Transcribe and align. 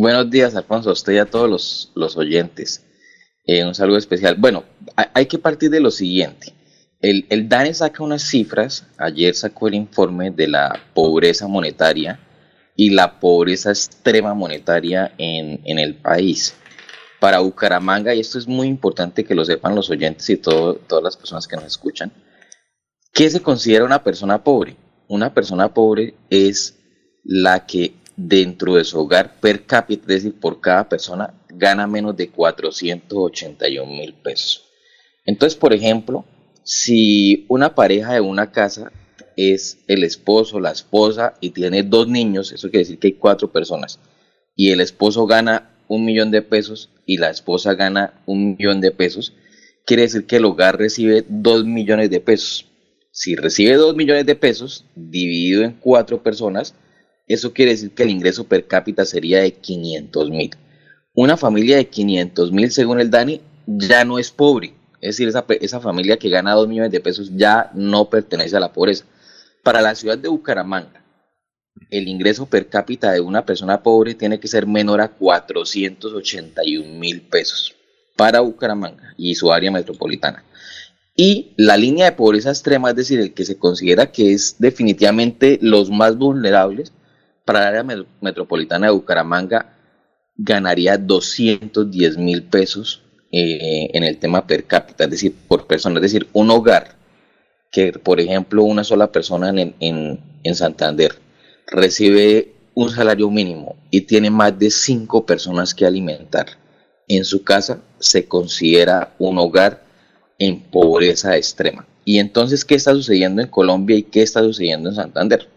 Buenos 0.00 0.30
días, 0.30 0.54
Alfonso, 0.54 0.90
a 0.90 0.92
usted 0.92 1.14
y 1.14 1.18
a 1.18 1.24
todos 1.24 1.90
los, 1.92 2.16
oyentes. 2.16 2.86
Eh, 3.44 3.64
un 3.64 3.74
saludo 3.74 3.98
especial. 3.98 4.36
Bueno, 4.38 4.62
hay, 4.94 5.26
que 5.26 5.40
partir 5.40 5.70
de 5.70 5.80
lo 5.80 5.90
siguiente. 5.90 6.54
El, 7.00 7.26
el, 7.30 7.48
DANE 7.48 7.74
saca 7.74 8.04
unas 8.04 8.22
cifras, 8.22 8.86
ayer 8.96 9.34
sacó 9.34 9.66
el 9.66 9.74
informe 9.74 10.30
de 10.30 10.46
la 10.46 10.80
pobreza 10.94 11.48
monetaria 11.48 12.20
y 12.76 12.90
la 12.90 13.18
pobreza 13.18 13.70
extrema 13.70 14.34
monetaria 14.34 15.14
en, 15.18 15.62
en 15.64 15.80
el 15.80 15.96
país. 15.96 16.54
Para 17.18 17.40
Bucaramanga, 17.40 18.14
y 18.14 18.20
esto 18.20 18.38
es 18.38 18.46
muy 18.46 18.68
importante 18.68 19.24
que 19.24 19.34
lo 19.34 19.44
sepan 19.44 19.74
los 19.74 19.90
oyentes 19.90 20.30
y 20.30 20.36
todas 20.36 21.02
las 21.02 21.16
personas 21.16 21.48
que 21.48 21.56
nos 21.56 21.64
escuchan, 21.64 22.12
¿qué 23.12 23.28
se 23.28 23.42
considera 23.42 23.84
una 23.84 24.04
persona 24.04 24.44
pobre? 24.44 24.76
Una 25.08 25.34
persona 25.34 25.74
pobre 25.74 26.14
es 26.30 26.78
la 27.24 27.66
que 27.66 27.94
dentro 28.18 28.74
de 28.74 28.84
su 28.84 28.98
hogar 28.98 29.38
per 29.38 29.64
cápita, 29.64 30.02
es 30.02 30.24
decir, 30.24 30.40
por 30.40 30.60
cada 30.60 30.88
persona, 30.88 31.32
gana 31.48 31.86
menos 31.86 32.16
de 32.16 32.28
481 32.30 33.86
mil 33.90 34.12
pesos. 34.14 34.64
Entonces, 35.24 35.56
por 35.56 35.72
ejemplo, 35.72 36.24
si 36.64 37.46
una 37.48 37.76
pareja 37.76 38.14
de 38.14 38.20
una 38.20 38.50
casa 38.50 38.90
es 39.36 39.78
el 39.86 40.02
esposo, 40.02 40.58
la 40.58 40.72
esposa 40.72 41.34
y 41.40 41.50
tiene 41.50 41.84
dos 41.84 42.08
niños, 42.08 42.50
eso 42.50 42.68
quiere 42.70 42.80
decir 42.80 42.98
que 42.98 43.06
hay 43.06 43.12
cuatro 43.12 43.52
personas, 43.52 44.00
y 44.56 44.72
el 44.72 44.80
esposo 44.80 45.26
gana 45.26 45.70
un 45.86 46.04
millón 46.04 46.32
de 46.32 46.42
pesos 46.42 46.90
y 47.06 47.18
la 47.18 47.30
esposa 47.30 47.74
gana 47.74 48.20
un 48.26 48.56
millón 48.56 48.80
de 48.80 48.90
pesos, 48.90 49.32
quiere 49.86 50.02
decir 50.02 50.26
que 50.26 50.36
el 50.36 50.44
hogar 50.44 50.76
recibe 50.76 51.24
dos 51.28 51.64
millones 51.64 52.10
de 52.10 52.18
pesos. 52.18 52.66
Si 53.12 53.36
recibe 53.36 53.76
dos 53.76 53.94
millones 53.94 54.26
de 54.26 54.34
pesos 54.34 54.86
dividido 54.96 55.62
en 55.62 55.74
cuatro 55.74 56.22
personas, 56.22 56.74
eso 57.28 57.52
quiere 57.52 57.72
decir 57.72 57.90
que 57.92 58.02
el 58.02 58.10
ingreso 58.10 58.44
per 58.44 58.66
cápita 58.66 59.04
sería 59.04 59.40
de 59.40 59.52
500 59.52 60.30
mil. 60.30 60.50
Una 61.14 61.36
familia 61.36 61.76
de 61.76 61.88
500 61.88 62.52
mil, 62.52 62.70
según 62.70 63.00
el 63.00 63.10
DANI, 63.10 63.40
ya 63.66 64.04
no 64.04 64.18
es 64.18 64.30
pobre. 64.30 64.74
Es 65.00 65.16
decir, 65.16 65.32
esa, 65.60 65.80
familia 65.80 66.16
que 66.16 66.28
gana 66.28 66.54
2 66.54 66.68
millones 66.68 66.90
de 66.90 67.00
pesos 67.00 67.30
ya 67.36 67.70
no 67.74 68.08
pertenece 68.08 68.56
a 68.56 68.60
la 68.60 68.72
pobreza. 68.72 69.04
Para 69.62 69.82
la 69.82 69.94
ciudad 69.94 70.18
de 70.18 70.28
Bucaramanga, 70.28 71.04
el 71.90 72.08
ingreso 72.08 72.46
per 72.46 72.68
cápita 72.68 73.12
de 73.12 73.20
una 73.20 73.44
persona 73.44 73.82
pobre 73.82 74.14
tiene 74.14 74.40
que 74.40 74.48
ser 74.48 74.66
menor 74.66 75.00
a 75.00 75.08
481 75.08 76.98
mil 76.98 77.20
pesos 77.22 77.74
para 78.16 78.40
Bucaramanga 78.40 79.14
y 79.16 79.34
su 79.34 79.52
área 79.52 79.70
metropolitana. 79.70 80.44
Y 81.14 81.54
la 81.56 81.76
línea 81.76 82.06
de 82.06 82.12
pobreza 82.12 82.50
extrema, 82.50 82.90
es 82.90 82.96
decir, 82.96 83.20
el 83.20 83.34
que 83.34 83.44
se 83.44 83.58
considera 83.58 84.10
que 84.12 84.32
es 84.32 84.56
definitivamente 84.58 85.58
los 85.60 85.90
más 85.90 86.16
vulnerables, 86.16 86.92
para 87.48 87.60
el 87.60 87.76
área 87.78 88.04
metropolitana 88.20 88.88
de 88.88 88.92
Bucaramanga 88.92 89.74
ganaría 90.36 90.98
210 90.98 92.18
mil 92.18 92.42
pesos 92.42 93.02
eh, 93.32 93.88
en 93.94 94.04
el 94.04 94.18
tema 94.18 94.46
per 94.46 94.64
cápita, 94.64 95.04
es 95.04 95.10
decir, 95.10 95.34
por 95.48 95.66
persona. 95.66 95.96
Es 95.96 96.02
decir, 96.02 96.28
un 96.34 96.50
hogar 96.50 96.96
que, 97.72 97.94
por 97.94 98.20
ejemplo, 98.20 98.64
una 98.64 98.84
sola 98.84 99.10
persona 99.10 99.48
en, 99.48 99.74
en, 99.80 100.54
Santander 100.54 101.14
recibe 101.66 102.52
un 102.74 102.90
salario 102.90 103.30
mínimo 103.30 103.76
y 103.90 104.02
tiene 104.02 104.28
más 104.28 104.58
de 104.58 104.70
cinco 104.70 105.24
personas 105.24 105.74
que 105.74 105.86
alimentar 105.86 106.48
en 107.08 107.24
su 107.24 107.44
casa, 107.44 107.80
se 107.98 108.28
considera 108.28 109.14
un 109.18 109.38
hogar 109.38 109.84
en 110.38 110.60
pobreza 110.60 111.34
extrema. 111.34 111.86
Y 112.04 112.18
entonces, 112.18 112.62
¿qué 112.66 112.74
está 112.74 112.92
sucediendo 112.92 113.40
en 113.40 113.48
Colombia 113.48 113.96
y 113.96 114.02
qué 114.02 114.20
está 114.20 114.42
sucediendo 114.42 114.90
en 114.90 114.96
Santander? 114.96 115.48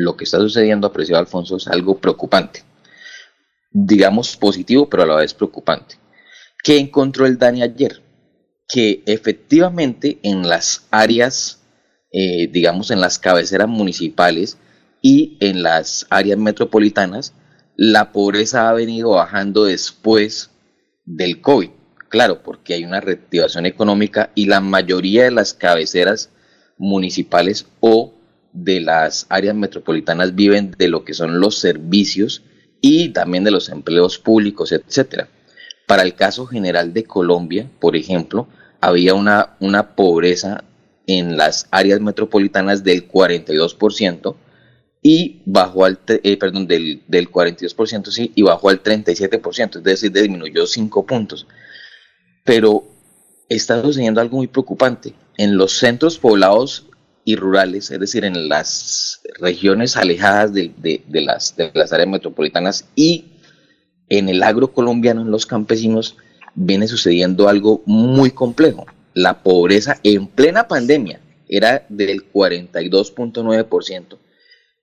Lo 0.00 0.16
que 0.16 0.24
está 0.24 0.38
sucediendo, 0.38 0.86
apreciado 0.86 1.20
Alfonso, 1.20 1.56
es 1.56 1.68
algo 1.68 1.98
preocupante. 1.98 2.64
Digamos 3.70 4.36
positivo, 4.36 4.88
pero 4.88 5.02
a 5.02 5.06
la 5.06 5.16
vez 5.16 5.34
preocupante. 5.34 5.96
¿Qué 6.62 6.78
encontró 6.78 7.26
el 7.26 7.38
DANI 7.38 7.62
ayer? 7.62 8.02
Que 8.68 9.02
efectivamente 9.06 10.18
en 10.22 10.48
las 10.48 10.86
áreas, 10.90 11.60
eh, 12.12 12.48
digamos 12.48 12.90
en 12.90 13.00
las 13.00 13.18
cabeceras 13.18 13.68
municipales 13.68 14.58
y 15.02 15.36
en 15.40 15.62
las 15.62 16.06
áreas 16.10 16.38
metropolitanas, 16.38 17.34
la 17.76 18.12
pobreza 18.12 18.68
ha 18.68 18.72
venido 18.72 19.10
bajando 19.10 19.64
después 19.64 20.50
del 21.04 21.40
COVID. 21.40 21.70
Claro, 22.08 22.42
porque 22.42 22.74
hay 22.74 22.84
una 22.84 23.00
reactivación 23.00 23.66
económica 23.66 24.32
y 24.34 24.46
la 24.46 24.60
mayoría 24.60 25.24
de 25.24 25.30
las 25.30 25.54
cabeceras 25.54 26.30
municipales 26.76 27.66
o 27.80 28.14
de 28.52 28.80
las 28.80 29.26
áreas 29.28 29.54
metropolitanas 29.54 30.34
viven 30.34 30.74
de 30.76 30.88
lo 30.88 31.04
que 31.04 31.14
son 31.14 31.40
los 31.40 31.58
servicios 31.58 32.42
y 32.80 33.10
también 33.10 33.44
de 33.44 33.50
los 33.50 33.68
empleos 33.68 34.18
públicos, 34.18 34.72
etcétera. 34.72 35.28
Para 35.86 36.02
el 36.02 36.14
caso 36.14 36.46
general 36.46 36.92
de 36.92 37.04
Colombia, 37.04 37.68
por 37.80 37.96
ejemplo, 37.96 38.48
había 38.80 39.14
una, 39.14 39.56
una 39.60 39.94
pobreza 39.94 40.64
en 41.06 41.36
las 41.36 41.66
áreas 41.70 42.00
metropolitanas 42.00 42.84
del 42.84 43.08
42% 43.08 44.36
y 45.02 45.42
bajó 45.46 45.84
al, 45.84 45.98
eh, 46.06 46.36
perdón, 46.36 46.66
del, 46.66 47.02
del 47.08 47.30
42% 47.30 48.10
sí, 48.10 48.32
y 48.34 48.42
bajó 48.42 48.68
al 48.68 48.82
37%, 48.82 49.78
es 49.78 49.82
decir, 49.82 50.12
disminuyó 50.12 50.66
5 50.66 51.06
puntos. 51.06 51.46
Pero 52.44 52.84
está 53.48 53.82
sucediendo 53.82 54.20
algo 54.20 54.36
muy 54.36 54.46
preocupante. 54.46 55.14
En 55.36 55.56
los 55.56 55.78
centros 55.78 56.18
poblados 56.18 56.86
y 57.24 57.36
rurales, 57.36 57.90
es 57.90 58.00
decir, 58.00 58.24
en 58.24 58.48
las 58.48 59.20
regiones 59.38 59.96
alejadas 59.96 60.52
de, 60.52 60.72
las, 61.12 61.56
de 61.56 61.70
las 61.74 61.92
áreas 61.92 62.08
metropolitanas 62.08 62.86
y 62.94 63.26
en 64.08 64.28
el 64.28 64.42
agro 64.42 64.72
colombiano, 64.72 65.22
en 65.22 65.30
los 65.30 65.46
campesinos, 65.46 66.16
viene 66.54 66.88
sucediendo 66.88 67.48
algo 67.48 67.82
muy 67.86 68.30
complejo. 68.30 68.86
La 69.14 69.42
pobreza 69.42 69.98
en 70.02 70.26
plena 70.26 70.66
pandemia 70.68 71.20
era 71.48 71.86
del 71.88 72.30
42.9% 72.32 74.18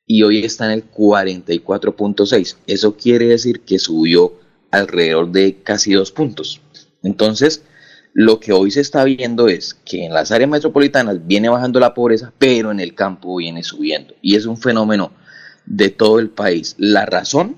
y 0.06 0.24
hoy 0.24 0.44
está 0.44 0.66
en 0.66 0.72
el 0.72 0.90
44.6%. 0.90 2.56
Eso 2.68 2.96
quiere 2.96 3.28
decir 3.28 3.62
que 3.62 3.80
subió 3.80 4.40
alrededor 4.72 5.32
de 5.32 5.62
casi 5.62 5.94
dos 5.94 6.12
puntos. 6.12 6.62
Entonces, 7.04 7.64
lo 8.20 8.40
que 8.40 8.52
hoy 8.52 8.72
se 8.72 8.82
está 8.82 9.04
viendo 9.04 9.48
es 9.48 9.76
que 9.76 10.04
en 10.04 10.12
las 10.12 10.32
áreas 10.32 10.50
metropolitanas 10.50 11.28
viene 11.28 11.50
bajando 11.50 11.80
la 11.80 11.94
pobreza, 11.94 12.34
pero 12.40 12.72
en 12.72 12.80
el 12.80 12.96
campo 12.96 13.36
viene 13.36 13.62
subiendo. 13.62 14.16
Y 14.24 14.36
es 14.36 14.48
un 14.48 14.58
fenómeno 14.58 15.12
de 15.68 15.92
todo 15.92 16.18
el 16.18 16.32
país. 16.32 16.74
La 16.80 17.06
razón, 17.06 17.58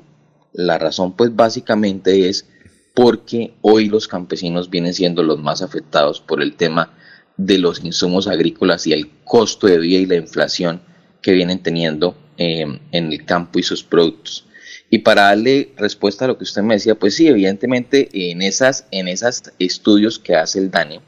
la 0.52 0.78
razón 0.78 1.16
pues 1.16 1.34
básicamente 1.34 2.28
es 2.28 2.46
porque 2.94 3.54
hoy 3.62 3.88
los 3.88 4.10
campesinos 4.10 4.70
vienen 4.70 4.94
siendo 4.94 5.24
los 5.24 5.40
más 5.40 5.62
afectados 5.62 6.20
por 6.20 6.42
el 6.42 6.58
tema 6.58 6.92
de 7.38 7.58
los 7.58 7.82
insumos 7.86 8.28
agrícolas 8.28 8.86
y 8.86 8.92
el 8.92 9.10
costo 9.24 9.66
de 9.66 9.78
vida 9.80 10.00
y 10.00 10.08
la 10.08 10.18
inflación 10.18 10.82
que 11.22 11.32
vienen 11.32 11.64
teniendo 11.64 12.18
eh, 12.38 12.66
en 12.92 13.14
el 13.14 13.24
campo 13.24 13.60
y 13.60 13.64
sus 13.64 13.82
productos. 13.82 14.46
Y 14.90 15.00
para 15.00 15.24
darle 15.24 15.72
respuesta 15.78 16.26
a 16.26 16.28
lo 16.30 16.38
que 16.38 16.44
usted 16.44 16.64
me 16.64 16.76
decía, 16.76 16.96
pues 16.96 17.16
sí, 17.16 17.28
evidentemente 17.28 18.10
en 18.12 18.42
esas, 18.42 18.86
en 18.92 19.08
esas 19.08 19.54
estudios 19.60 20.18
que 20.18 20.36
hace 20.36 20.60
el 20.60 20.72
DANE, 20.72 21.02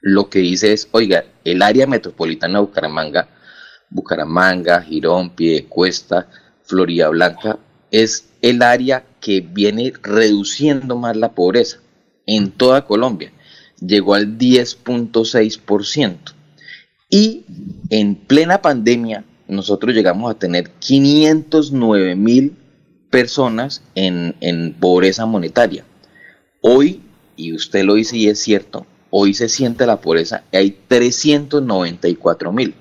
lo 0.00 0.30
que 0.30 0.40
dice 0.40 0.72
es, 0.72 0.88
oiga, 0.92 1.24
el 1.44 1.62
área 1.62 1.86
metropolitana 1.86 2.58
de 2.58 2.66
Bucaramanga, 2.66 3.28
Bucaramanga, 3.90 4.80
Girón, 4.82 5.30
Piedecuesta, 5.30 6.28
Florida 6.64 7.08
Blanca, 7.08 7.58
es 7.90 8.30
el 8.40 8.62
área 8.62 9.04
que 9.20 9.40
viene 9.40 9.92
reduciendo 10.02 10.96
más 10.96 11.16
la 11.16 11.32
pobreza 11.32 11.78
en 12.26 12.50
toda 12.50 12.86
Colombia. 12.86 13.32
Llegó 13.78 14.14
al 14.14 14.38
10.6%. 14.38 16.16
Y 17.10 17.44
en 17.90 18.14
plena 18.14 18.62
pandemia, 18.62 19.24
nosotros 19.46 19.94
llegamos 19.94 20.30
a 20.30 20.38
tener 20.38 20.70
509 20.70 22.14
mil 22.16 22.56
personas 23.12 23.82
en, 23.94 24.74
pobreza 24.80 25.26
monetaria. 25.26 25.84
Hoy, 26.62 27.02
y 27.36 27.54
usted 27.54 27.84
lo 27.84 27.94
dice 27.94 28.16
y 28.16 28.28
es 28.28 28.40
cierto, 28.40 28.86
hoy 29.10 29.34
se 29.34 29.50
siente 29.50 29.86
la 29.86 30.00
pobreza, 30.00 30.44
hay 30.50 30.70
394 30.88 32.52
mil. 32.52 32.74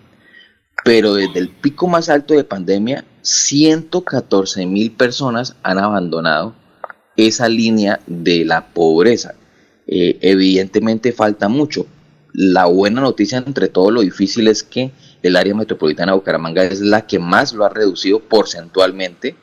Pero 0.83 1.15
desde 1.15 1.37
el 1.37 1.49
pico 1.49 1.87
más 1.87 2.07
alto 2.07 2.33
de 2.33 2.45
pandemia, 2.45 3.03
114 3.21 4.65
mil 4.65 4.91
personas 4.93 5.55
han 5.63 5.77
abandonado 5.77 6.55
esa 7.17 7.49
línea 7.49 7.99
de 8.07 8.45
la 8.45 8.73
pobreza. 8.73 9.35
Eh, 9.85 10.17
evidentemente 10.21 11.11
falta 11.11 11.49
mucho. 11.49 11.85
La 12.33 12.65
buena 12.65 13.01
noticia 13.01 13.37
entre 13.37 13.67
todo 13.67 13.91
lo 13.91 14.01
difícil 14.01 14.47
es 14.47 14.63
que 14.63 14.91
el 15.21 15.35
área 15.35 15.53
metropolitana 15.53 16.13
de 16.13 16.19
Bucaramanga 16.19 16.63
es 16.63 16.79
la 16.79 17.05
que 17.05 17.19
más 17.19 17.51
lo 17.51 17.65
ha 17.65 17.69
reducido 17.69 18.21
porcentualmente 18.21 19.35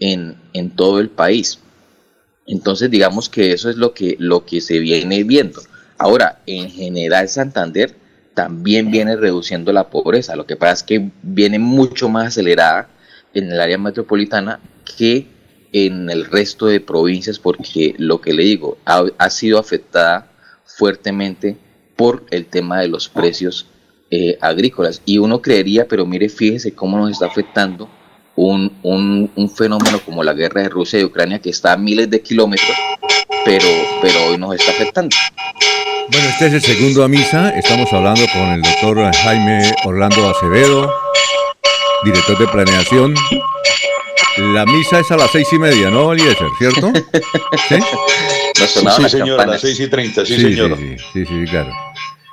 en, 0.00 0.36
en 0.52 0.70
todo 0.70 1.00
el 1.00 1.08
país. 1.08 1.58
Entonces, 2.46 2.90
digamos 2.90 3.28
que 3.28 3.52
eso 3.52 3.68
es 3.70 3.76
lo 3.76 3.92
que, 3.92 4.16
lo 4.18 4.44
que 4.44 4.60
se 4.60 4.78
viene 4.78 5.24
viendo. 5.24 5.60
Ahora, 5.98 6.42
en 6.46 6.70
general, 6.70 7.28
Santander 7.28 7.94
también 8.34 8.90
viene 8.90 9.16
reduciendo 9.16 9.72
la 9.72 9.88
pobreza. 9.88 10.36
Lo 10.36 10.46
que 10.46 10.56
pasa 10.56 10.74
es 10.74 10.82
que 10.82 11.10
viene 11.22 11.58
mucho 11.58 12.08
más 12.08 12.28
acelerada 12.28 12.88
en 13.34 13.50
el 13.50 13.60
área 13.60 13.78
metropolitana 13.78 14.60
que 14.96 15.26
en 15.72 16.08
el 16.08 16.24
resto 16.26 16.66
de 16.66 16.80
provincias 16.80 17.38
porque 17.38 17.94
lo 17.98 18.20
que 18.20 18.32
le 18.32 18.44
digo, 18.44 18.78
ha, 18.84 19.30
sido 19.30 19.58
afectada 19.58 20.30
fuertemente 20.64 21.56
por 21.96 22.24
el 22.30 22.46
tema 22.46 22.80
de 22.80 22.88
los 22.88 23.08
precios 23.08 23.66
eh, 24.10 24.38
agrícolas. 24.40 25.02
Y 25.04 25.18
uno 25.18 25.42
creería, 25.42 25.88
pero 25.88 26.06
mire, 26.06 26.28
fíjese 26.28 26.74
cómo 26.74 26.98
nos 26.98 27.10
está 27.10 27.26
afectando 27.26 27.90
un, 28.36 28.70
un, 28.82 29.50
fenómeno 29.50 30.00
como 30.04 30.22
la 30.22 30.34
guerra 30.34 30.62
de 30.62 30.68
Rusia 30.68 31.00
y 31.00 31.04
Ucrania 31.04 31.38
que 31.38 31.50
está 31.50 31.72
a 31.72 31.76
miles 31.76 32.10
de 32.10 32.20
kilómetros, 32.20 32.76
pero, 33.44 33.66
pero 34.02 34.26
hoy 34.26 34.38
nos 34.38 34.54
está 34.54 34.72
afectando. 34.72 35.16
Bueno, 36.10 36.28
este 36.28 36.46
es 36.46 36.52
el 36.54 36.62
segundo 36.62 37.02
a 37.02 37.08
misa. 37.08 37.50
Estamos 37.50 37.92
hablando 37.92 38.22
con 38.32 38.42
el 38.42 38.62
doctor 38.62 39.12
Jaime 39.12 39.74
Orlando 39.84 40.30
Acevedo, 40.30 40.92
director 42.04 42.38
de 42.38 42.46
planeación 42.46 43.14
la 44.36 44.66
misa 44.66 45.00
es 45.00 45.10
a 45.10 45.16
las 45.16 45.30
seis 45.30 45.48
y 45.52 45.58
media, 45.58 45.90
¿no, 45.90 46.12
Eliezer? 46.12 46.48
¿Cierto? 46.58 46.92
¿Sí? 47.68 47.76
sí, 48.96 49.08
señor, 49.08 49.40
a 49.40 49.46
las 49.46 49.60
seis 49.60 49.80
y 49.80 49.88
treinta, 49.88 50.26
sí, 50.26 50.38
señor. 50.38 50.76
Sí, 51.12 51.24
sí, 51.24 51.44
claro. 51.48 51.72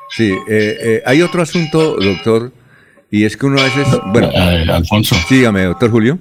Sí, 0.10 0.32
eh, 0.48 0.78
eh, 0.80 1.04
hay 1.06 1.22
otro 1.22 1.42
asunto, 1.42 1.96
doctor, 1.96 2.52
y 3.14 3.26
es 3.26 3.38
que 3.38 3.46
uno 3.46 3.62
a 3.62 3.64
veces... 3.66 3.88
Bueno, 4.08 4.32
eh, 4.34 4.66
Alfonso. 4.72 5.16
Dígame, 5.30 5.62
doctor 5.66 5.92
Julio. 5.92 6.18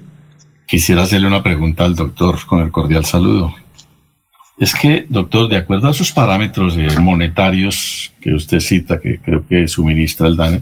Quisiera 0.67 1.01
hacerle 1.01 1.25
una 1.25 1.41
pregunta 1.41 1.85
al 1.85 1.95
doctor 1.95 2.45
con 2.45 2.61
el 2.61 2.69
cordial 2.69 3.03
saludo. 3.03 3.51
Es 4.59 4.75
que, 4.75 5.07
doctor, 5.09 5.49
de 5.49 5.57
acuerdo 5.57 5.87
a 5.87 5.93
sus 5.93 6.11
parámetros 6.11 6.77
monetarios 7.01 8.13
que 8.21 8.35
usted 8.35 8.59
cita, 8.59 9.01
que 9.01 9.17
creo 9.17 9.43
que 9.47 9.67
suministra 9.67 10.27
el 10.27 10.37
DANE, 10.37 10.61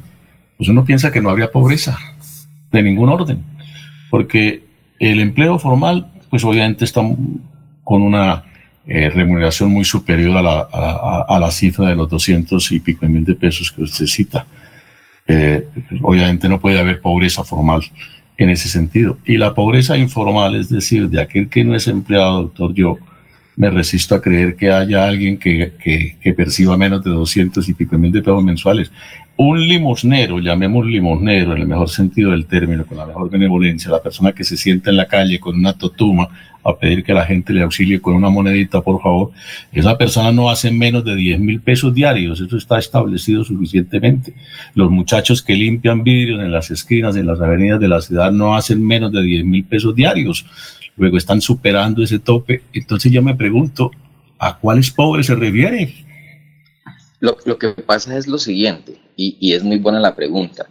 pues 0.55 0.69
uno 0.69 0.85
piensa 0.85 1.11
que 1.11 1.19
no 1.19 1.29
habría 1.29 1.51
pobreza 1.51 1.97
de 2.71 2.81
ningún 2.81 3.09
orden, 3.09 3.43
porque 4.09 4.63
el 4.99 5.19
empleo 5.19 5.59
formal, 5.59 6.13
pues 6.29 6.45
obviamente 6.45 6.85
está 6.85 7.01
con 7.83 8.01
una 8.01 8.45
eh, 8.87 9.09
remuneración 9.09 9.69
muy 9.69 9.83
superior 9.83 10.37
a 10.37 10.41
la, 10.41 11.25
a, 11.27 11.39
la, 11.41 11.51
cifra 11.51 11.89
de 11.89 11.95
los 11.97 12.09
200 12.09 12.71
y 12.71 12.79
pico 12.79 13.05
mil 13.05 13.25
de 13.25 13.35
pesos 13.35 13.69
que 13.69 13.83
usted 13.83 14.05
cita. 14.05 14.45
Eh, 15.27 15.67
obviamente 16.01 16.49
no 16.49 16.59
puede 16.59 16.79
haber 16.79 16.99
pobreza 16.99 17.43
formal 17.43 17.81
en 18.37 18.49
ese 18.49 18.69
sentido. 18.69 19.17
Y 19.25 19.37
la 19.37 19.53
pobreza 19.53 19.97
informal, 19.97 20.55
es 20.55 20.69
decir, 20.69 21.09
de 21.09 21.21
aquel 21.21 21.49
que 21.49 21.63
no 21.63 21.75
es 21.75 21.87
empleado, 21.87 22.43
doctor, 22.43 22.73
yo 22.73 22.97
me 23.55 23.69
resisto 23.69 24.15
a 24.15 24.21
creer 24.21 24.55
que 24.55 24.71
haya 24.71 25.05
alguien 25.05 25.37
que, 25.37 25.73
perciba 26.35 26.77
menos 26.77 27.03
de 27.03 27.11
200 27.11 27.67
y 27.67 27.73
pico 27.73 27.97
mil 27.97 28.11
de 28.11 28.21
pesos 28.21 28.43
mensuales 28.43 28.91
un 29.37 29.67
limosnero, 29.67 30.39
llamemos 30.39 30.85
limosnero 30.85 31.53
en 31.53 31.61
el 31.61 31.67
mejor 31.67 31.89
sentido 31.89 32.31
del 32.31 32.45
término, 32.45 32.85
con 32.85 32.97
la 32.97 33.05
mejor 33.05 33.29
benevolencia, 33.29 33.89
la 33.89 34.01
persona 34.01 34.33
que 34.33 34.43
se 34.43 34.57
sienta 34.57 34.89
en 34.89 34.97
la 34.97 35.07
calle 35.07 35.39
con 35.39 35.55
una 35.55 35.73
totuma 35.73 36.29
a 36.63 36.77
pedir 36.77 37.03
que 37.03 37.13
la 37.13 37.25
gente 37.25 37.53
le 37.53 37.63
auxilie 37.63 38.01
con 38.01 38.13
una 38.13 38.29
monedita, 38.29 38.81
por 38.81 39.01
favor, 39.01 39.31
esa 39.71 39.97
persona 39.97 40.31
no 40.31 40.49
hace 40.49 40.71
menos 40.71 41.03
de 41.03 41.15
10 41.15 41.39
mil 41.39 41.61
pesos 41.61 41.93
diarios, 41.93 42.39
eso 42.39 42.57
está 42.57 42.79
establecido 42.79 43.43
suficientemente. 43.43 44.33
Los 44.75 44.89
muchachos 44.91 45.41
que 45.41 45.55
limpian 45.55 46.03
vidrios 46.03 46.39
en 46.41 46.51
las 46.51 46.71
esquinas, 46.71 47.15
en 47.15 47.27
las 47.27 47.41
avenidas 47.41 47.79
de 47.79 47.87
la 47.87 48.01
ciudad, 48.01 48.31
no 48.31 48.55
hacen 48.55 48.85
menos 48.85 49.11
de 49.11 49.21
10 49.21 49.45
mil 49.45 49.63
pesos 49.63 49.95
diarios. 49.95 50.45
Luego 50.97 51.17
están 51.17 51.41
superando 51.41 52.03
ese 52.03 52.19
tope. 52.19 52.63
Entonces 52.73 53.11
yo 53.11 53.21
me 53.21 53.35
pregunto, 53.35 53.91
¿a 54.37 54.57
cuáles 54.57 54.91
pobres 54.91 55.27
se 55.27 55.35
refiere? 55.35 55.93
Lo, 57.19 57.37
lo 57.45 57.57
que 57.57 57.69
pasa 57.69 58.17
es 58.17 58.27
lo 58.27 58.37
siguiente 58.37 59.01
y, 59.15 59.53
es 59.53 59.63
muy 59.63 59.77
buena 59.77 59.99
la 59.99 60.15
pregunta. 60.15 60.67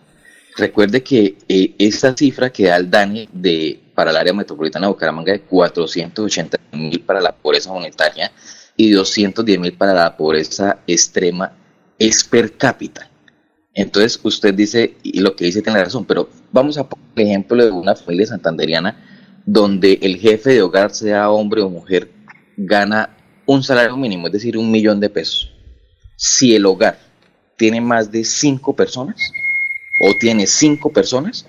Recuerde 0.56 1.02
que 1.02 1.36
eh, 1.48 1.74
esta 1.78 2.16
cifra 2.16 2.50
que 2.50 2.64
da 2.64 2.76
el 2.76 2.90
DANE 2.90 3.28
de, 3.32 3.80
para 4.00 4.12
el 4.12 4.16
área 4.16 4.32
metropolitana 4.32 4.86
de 4.86 4.92
Bucaramanga 4.94 5.32
de 5.32 5.42
480 5.42 6.56
mil 6.72 7.02
para 7.02 7.20
la 7.20 7.32
pobreza 7.32 7.70
monetaria 7.70 8.32
y 8.74 8.92
210 8.92 9.60
mil 9.60 9.74
para 9.74 9.92
la 9.92 10.16
pobreza 10.16 10.78
extrema 10.86 11.52
es 11.98 12.24
per 12.24 12.56
cápita. 12.56 13.10
Entonces 13.74 14.18
usted 14.22 14.54
dice, 14.54 14.96
y 15.02 15.20
lo 15.20 15.36
que 15.36 15.44
dice 15.44 15.60
tiene 15.60 15.84
razón, 15.84 16.06
pero 16.06 16.30
vamos 16.50 16.78
a 16.78 16.88
poner 16.88 17.04
el 17.14 17.26
ejemplo 17.26 17.62
de 17.62 17.70
una 17.70 17.94
familia 17.94 18.28
santanderiana 18.28 18.96
donde 19.44 19.98
el 20.00 20.16
jefe 20.16 20.54
de 20.54 20.62
hogar, 20.62 20.94
sea 20.94 21.28
hombre 21.30 21.60
o 21.60 21.68
mujer, 21.68 22.10
gana 22.56 23.14
un 23.44 23.62
salario 23.62 23.98
mínimo, 23.98 24.28
es 24.28 24.32
decir, 24.32 24.56
un 24.56 24.70
millón 24.70 24.98
de 24.98 25.10
pesos. 25.10 25.52
Si 26.16 26.54
el 26.54 26.64
hogar 26.64 26.98
tiene 27.58 27.82
más 27.82 28.10
de 28.10 28.24
cinco 28.24 28.74
personas 28.74 29.20
o 30.00 30.14
tiene 30.18 30.46
cinco 30.46 30.90
personas, 30.90 31.44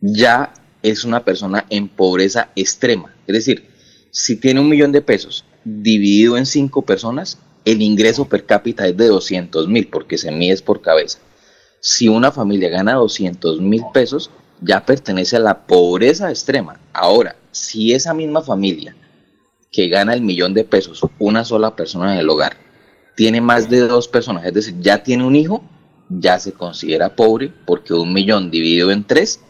ya 0.00 0.52
es 0.82 1.04
una 1.04 1.24
persona 1.24 1.66
en 1.70 1.88
pobreza 1.88 2.50
extrema. 2.56 3.14
Es 3.26 3.34
decir, 3.34 3.68
si 4.10 4.36
tiene 4.36 4.60
un 4.60 4.68
millón 4.68 4.92
de 4.92 5.02
pesos 5.02 5.44
dividido 5.64 6.36
en 6.36 6.46
cinco 6.46 6.82
personas, 6.82 7.38
el 7.64 7.82
ingreso 7.82 8.28
per 8.28 8.46
cápita 8.46 8.86
es 8.86 8.96
de 8.96 9.08
200 9.08 9.68
mil 9.68 9.88
porque 9.88 10.18
se 10.18 10.30
mide 10.30 10.56
por 10.58 10.80
cabeza. 10.80 11.18
Si 11.80 12.08
una 12.08 12.32
familia 12.32 12.68
gana 12.68 12.94
200 12.94 13.60
mil 13.60 13.82
pesos, 13.92 14.30
ya 14.60 14.84
pertenece 14.84 15.36
a 15.36 15.40
la 15.40 15.66
pobreza 15.66 16.30
extrema. 16.30 16.80
Ahora, 16.92 17.36
si 17.52 17.92
esa 17.92 18.14
misma 18.14 18.42
familia 18.42 18.96
que 19.70 19.88
gana 19.88 20.14
el 20.14 20.22
millón 20.22 20.54
de 20.54 20.64
pesos, 20.64 21.02
una 21.18 21.44
sola 21.44 21.76
persona 21.76 22.14
en 22.14 22.20
el 22.20 22.30
hogar, 22.30 22.56
tiene 23.14 23.40
más 23.40 23.68
de 23.68 23.80
dos 23.80 24.08
personas, 24.08 24.46
es 24.46 24.54
decir, 24.54 24.76
ya 24.80 25.02
tiene 25.02 25.24
un 25.24 25.36
hijo, 25.36 25.62
ya 26.08 26.38
se 26.38 26.52
considera 26.52 27.14
pobre 27.14 27.52
porque 27.66 27.92
un 27.92 28.12
millón 28.12 28.50
dividido 28.50 28.90
en 28.90 29.04
tres 29.04 29.40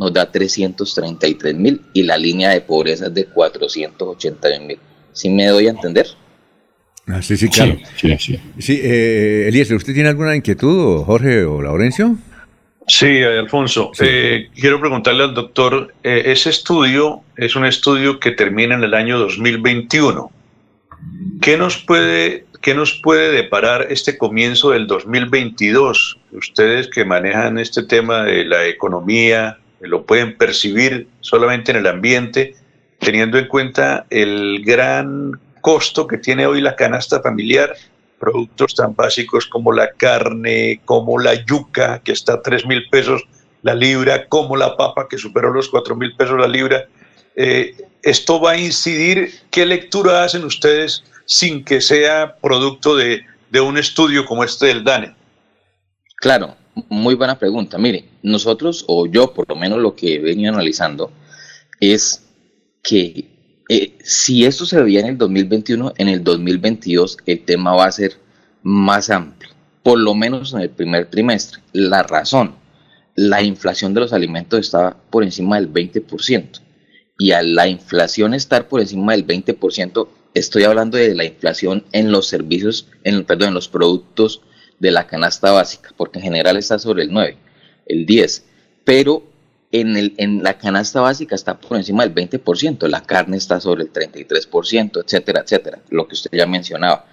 nos 0.00 0.14
da 0.14 0.32
333 0.32 1.54
mil 1.54 1.82
y 1.92 2.02
la 2.04 2.16
línea 2.16 2.50
de 2.50 2.62
pobreza 2.62 3.06
es 3.06 3.14
de 3.14 3.26
480 3.26 4.48
mil. 4.60 4.78
¿Sí 5.12 5.28
me 5.28 5.46
doy 5.46 5.66
a 5.66 5.70
entender? 5.70 6.06
Ah, 7.06 7.20
sí, 7.20 7.36
sí, 7.36 7.50
claro. 7.50 7.76
Sí, 7.96 8.16
sí. 8.18 8.40
sí 8.58 8.80
eh, 8.82 9.44
Eliezer, 9.48 9.76
¿usted 9.76 9.92
tiene 9.92 10.08
alguna 10.08 10.34
inquietud, 10.34 11.02
Jorge 11.02 11.44
o 11.44 11.60
Laurencio? 11.60 12.16
Sí, 12.86 13.22
Alfonso. 13.22 13.92
Eh, 14.00 14.48
quiero 14.54 14.80
preguntarle 14.80 15.24
al 15.24 15.34
doctor, 15.34 15.92
eh, 16.02 16.22
ese 16.26 16.48
estudio 16.48 17.20
es 17.36 17.54
un 17.54 17.66
estudio 17.66 18.18
que 18.18 18.30
termina 18.30 18.76
en 18.76 18.84
el 18.84 18.94
año 18.94 19.18
2021. 19.18 20.32
¿Qué 21.42 21.58
nos 21.58 21.76
puede 21.76 22.46
¿Qué 22.62 22.74
nos 22.74 22.92
puede 22.92 23.32
deparar 23.32 23.86
este 23.88 24.18
comienzo 24.18 24.70
del 24.70 24.86
2022? 24.86 26.18
Ustedes 26.32 26.88
que 26.88 27.06
manejan 27.06 27.58
este 27.58 27.82
tema 27.82 28.22
de 28.24 28.44
la 28.44 28.66
economía, 28.66 29.58
lo 29.80 30.04
pueden 30.04 30.36
percibir 30.36 31.08
solamente 31.20 31.70
en 31.70 31.78
el 31.78 31.86
ambiente, 31.86 32.54
teniendo 32.98 33.38
en 33.38 33.48
cuenta 33.48 34.06
el 34.10 34.62
gran 34.64 35.40
costo 35.60 36.06
que 36.06 36.18
tiene 36.18 36.46
hoy 36.46 36.60
la 36.60 36.76
canasta 36.76 37.20
familiar, 37.20 37.74
productos 38.18 38.74
tan 38.74 38.94
básicos 38.94 39.46
como 39.46 39.72
la 39.72 39.90
carne, 39.92 40.80
como 40.84 41.18
la 41.18 41.34
yuca, 41.44 42.00
que 42.04 42.12
está 42.12 42.34
a 42.34 42.42
3 42.42 42.66
mil 42.66 42.88
pesos 42.90 43.24
la 43.62 43.74
libra, 43.74 44.26
como 44.28 44.56
la 44.56 44.76
papa, 44.76 45.06
que 45.08 45.18
superó 45.18 45.52
los 45.52 45.68
4 45.68 45.96
mil 45.96 46.14
pesos 46.16 46.38
la 46.38 46.48
libra. 46.48 46.86
Eh, 47.36 47.74
¿Esto 48.02 48.40
va 48.40 48.52
a 48.52 48.58
incidir? 48.58 49.32
¿Qué 49.50 49.66
lectura 49.66 50.24
hacen 50.24 50.44
ustedes 50.44 51.04
sin 51.26 51.64
que 51.64 51.80
sea 51.80 52.36
producto 52.36 52.96
de, 52.96 53.24
un 53.60 53.78
estudio 53.78 54.24
como 54.24 54.44
este 54.44 54.66
del 54.66 54.84
DANE? 54.84 55.14
Claro, 56.16 56.56
muy 56.88 57.14
buena 57.14 57.38
pregunta. 57.38 57.78
Mire, 57.78 58.04
nosotros, 58.22 58.84
o 58.88 59.06
yo 59.06 59.32
por 59.34 59.48
lo 59.48 59.56
menos 59.56 59.78
lo 59.78 59.94
que 59.94 60.14
he 60.14 60.18
venido 60.18 60.52
analizando, 60.52 61.12
es 61.80 62.24
que 62.82 63.28
eh, 63.68 63.96
si 64.02 64.44
esto 64.44 64.66
se 64.66 64.82
veía 64.82 65.00
en 65.00 65.06
el 65.06 65.18
2021, 65.18 65.94
en 65.96 66.08
el 66.08 66.24
2022 66.24 67.18
el 67.26 67.44
tema 67.44 67.74
va 67.74 67.86
a 67.86 67.92
ser 67.92 68.14
más 68.62 69.10
amplio, 69.10 69.50
por 69.82 69.98
lo 69.98 70.14
menos 70.14 70.52
en 70.54 70.60
el 70.60 70.70
primer 70.70 71.06
trimestre. 71.06 71.60
La 71.72 72.02
razón, 72.02 72.54
la 73.14 73.42
inflación 73.42 73.94
de 73.94 74.00
los 74.00 74.12
alimentos 74.12 74.60
está 74.60 74.96
por 75.10 75.22
encima 75.22 75.56
del 75.56 75.72
20%. 75.72 76.60
Y 77.18 77.32
a 77.32 77.42
la 77.42 77.68
inflación 77.68 78.34
estar 78.34 78.66
por 78.66 78.80
encima 78.80 79.12
del 79.12 79.26
20%, 79.26 80.08
estoy 80.34 80.64
hablando 80.64 80.96
de 80.96 81.14
la 81.14 81.24
inflación 81.24 81.84
en 81.92 82.10
los 82.12 82.26
servicios, 82.26 82.88
en, 83.04 83.24
perdón, 83.24 83.48
en 83.48 83.54
los 83.54 83.68
productos 83.68 84.40
de 84.80 84.90
la 84.90 85.06
canasta 85.06 85.52
básica, 85.52 85.90
porque 85.96 86.18
en 86.18 86.24
general 86.24 86.56
está 86.56 86.78
sobre 86.78 87.04
el 87.04 87.12
9, 87.12 87.36
el 87.86 88.06
10, 88.06 88.44
pero 88.84 89.22
en, 89.70 89.96
el, 89.96 90.14
en 90.16 90.42
la 90.42 90.58
canasta 90.58 91.00
básica 91.00 91.36
está 91.36 91.60
por 91.60 91.76
encima 91.76 92.04
del 92.04 92.14
20%, 92.14 92.88
la 92.88 93.02
carne 93.02 93.36
está 93.36 93.60
sobre 93.60 93.84
el 93.84 93.92
33%, 93.92 95.04
etcétera, 95.04 95.42
etcétera, 95.44 95.78
lo 95.90 96.08
que 96.08 96.14
usted 96.14 96.30
ya 96.32 96.46
mencionaba. 96.46 97.06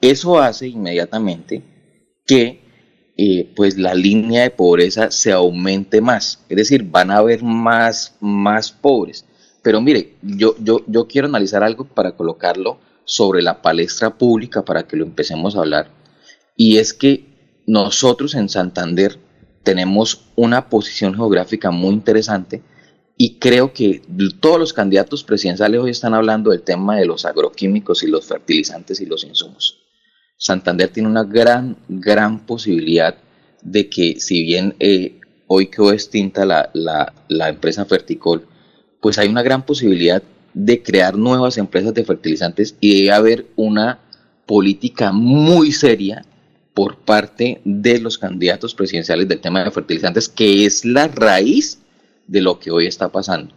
Eso 0.00 0.38
hace 0.38 0.68
inmediatamente 0.68 1.62
que 2.26 2.60
eh, 3.16 3.52
pues 3.54 3.78
la 3.78 3.94
línea 3.94 4.42
de 4.42 4.50
pobreza 4.50 5.10
se 5.10 5.32
aumente 5.32 6.00
más, 6.00 6.44
es 6.48 6.56
decir, 6.56 6.84
van 6.84 7.10
a 7.10 7.18
haber 7.18 7.42
más, 7.42 8.16
más 8.20 8.70
pobres. 8.70 9.24
Pero 9.62 9.80
mire, 9.80 10.14
yo, 10.20 10.54
yo, 10.58 10.84
yo 10.86 11.08
quiero 11.08 11.26
analizar 11.26 11.64
algo 11.64 11.84
para 11.84 12.12
colocarlo 12.12 12.78
sobre 13.04 13.40
la 13.40 13.62
palestra 13.62 14.10
pública 14.10 14.62
para 14.62 14.86
que 14.86 14.96
lo 14.96 15.04
empecemos 15.04 15.56
a 15.56 15.60
hablar. 15.60 15.88
Y 16.56 16.78
es 16.78 16.94
que 16.94 17.26
nosotros 17.66 18.34
en 18.34 18.48
Santander 18.48 19.18
tenemos 19.62 20.26
una 20.36 20.68
posición 20.68 21.14
geográfica 21.14 21.70
muy 21.70 21.94
interesante 21.94 22.62
Y 23.16 23.38
creo 23.38 23.72
que 23.72 24.02
todos 24.40 24.58
los 24.58 24.72
candidatos 24.72 25.22
presidenciales 25.22 25.80
hoy 25.80 25.90
están 25.90 26.14
hablando 26.14 26.50
del 26.50 26.62
tema 26.62 26.96
de 26.96 27.06
los 27.06 27.24
agroquímicos 27.24 28.02
y 28.02 28.08
los 28.08 28.26
fertilizantes 28.26 29.00
y 29.00 29.06
los 29.06 29.22
insumos. 29.22 29.78
Santander 30.36 30.88
tiene 30.88 31.08
una 31.08 31.22
gran, 31.22 31.76
gran 31.88 32.44
posibilidad 32.44 33.16
de 33.62 33.88
que 33.88 34.18
si 34.18 34.42
bien 34.42 34.74
eh, 34.80 35.20
hoy 35.46 35.68
quedó 35.68 35.92
extinta 35.92 36.44
la, 36.44 36.70
la, 36.74 37.48
empresa 37.48 37.84
Ferticol, 37.84 38.46
pues 39.00 39.16
hay 39.18 39.28
una 39.28 39.42
gran 39.42 39.64
posibilidad 39.64 40.22
de 40.52 40.82
crear 40.82 41.16
nuevas 41.16 41.56
empresas 41.56 41.94
de 41.94 42.04
fertilizantes 42.04 42.76
y 42.80 42.96
debe 42.96 43.12
haber 43.12 43.46
una 43.54 44.00
política 44.44 45.12
muy 45.12 45.70
seria 45.70 46.24
por 46.74 46.98
parte 46.98 47.60
de 47.64 48.00
los 48.00 48.18
candidatos 48.18 48.74
presidenciales 48.74 49.28
del 49.28 49.40
tema 49.40 49.62
de 49.62 49.70
fertilizantes, 49.70 50.28
que 50.28 50.66
es 50.66 50.84
la 50.84 51.08
raíz 51.08 51.78
de 52.26 52.42
lo 52.42 52.58
que 52.58 52.70
hoy 52.70 52.86
está 52.86 53.10
pasando. 53.10 53.54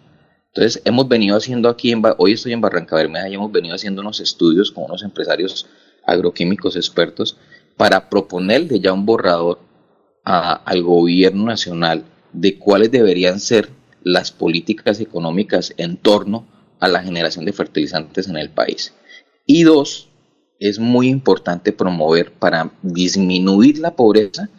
Entonces, 0.54 0.82
hemos 0.86 1.08
venido 1.08 1.36
haciendo 1.36 1.70
aquí, 1.70 1.92
en, 1.92 2.02
hoy 2.18 2.34
estoy 2.34 2.54
en 2.54 2.62
Barranca 2.62 2.96
Bermeja 2.96 3.28
y 3.30 3.36
hemos 3.36 3.52
venido 3.52 3.76
haciendo 3.76 4.02
unos 4.02 4.20
estudios 4.20 4.72
con 4.72 4.86
unos 4.86 5.04
empresarios 5.04 5.68
agroquímicos 6.06 6.76
expertos 6.76 7.38
para 7.76 8.10
proponerle 8.10 8.80
ya 8.80 8.94
un 8.94 9.06
borrador 9.06 9.60
al 10.24 10.84
gobierno 10.84 11.46
nacional 11.46 12.04
de 12.34 12.58
cuáles 12.60 12.92
deberían 12.92 13.40
ser 13.40 13.70
las 14.04 14.32
políticas 14.32 15.00
económicas 15.00 15.74
en 15.78 15.98
torno 15.98 16.48
a 16.80 16.88
la 16.88 17.02
generación 17.02 17.46
de 17.46 17.54
fertilizantes 17.54 18.28
en 18.28 18.38
el 18.38 18.50
país. 18.50 18.94
Y 19.46 19.64
dos, 19.64 20.10
es 20.60 20.80
muy 20.80 21.08
importante 21.10 21.72
promover 21.72 22.32
para 22.34 22.72
disminuir 22.82 23.80
la 23.80 23.96
pobreza, 23.96 24.50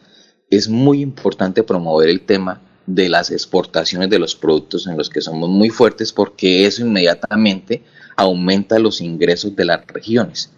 es 0.51 0.69
muy 0.69 1.01
importante 1.01 1.63
promover 1.63 2.09
el 2.09 2.21
tema 2.23 2.63
de 2.87 3.09
las 3.09 3.31
exportaciones 3.31 4.09
de 4.09 4.19
los 4.19 4.35
productos 4.35 4.87
en 4.87 4.97
los 4.97 5.11
que 5.11 5.21
somos 5.21 5.51
muy 5.51 5.69
fuertes 5.69 6.13
porque 6.13 6.65
eso 6.65 6.83
inmediatamente 6.83 7.83
aumenta 8.17 8.79
los 8.79 9.01
ingresos 9.01 9.55
de 9.55 9.65
las 9.67 9.87
regiones. 9.87 10.51